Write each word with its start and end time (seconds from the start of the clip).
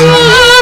Oh. 0.00 0.57